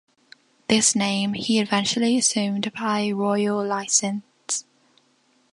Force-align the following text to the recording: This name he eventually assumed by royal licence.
This 0.67 0.95
name 0.95 1.33
he 1.33 1.59
eventually 1.59 2.17
assumed 2.17 2.73
by 2.73 3.11
royal 3.11 3.63
licence. 3.63 4.63